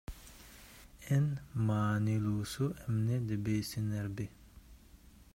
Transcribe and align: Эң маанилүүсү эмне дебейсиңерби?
Эң 1.17 1.25
маанилүүсү 1.67 2.69
эмне 2.85 3.19
дебейсиңерби? 3.33 4.27